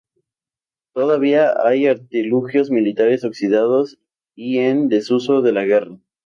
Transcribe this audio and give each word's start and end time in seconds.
Todavía 0.95 1.53
hay 1.63 1.85
artilugios 1.85 2.71
militares 2.71 3.23
oxidados 3.23 3.99
y 4.35 4.57
en 4.57 4.89
desuso 4.89 5.43
de 5.43 5.51
la 5.53 5.63
guerra. 5.63 5.99